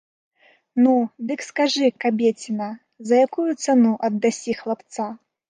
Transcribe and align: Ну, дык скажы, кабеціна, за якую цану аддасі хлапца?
Ну, 0.85 0.93
дык 1.31 1.43
скажы, 1.47 1.87
кабеціна, 2.05 2.71
за 3.11 3.15
якую 3.27 3.49
цану 3.63 3.93
аддасі 4.09 4.59
хлапца? 4.65 5.03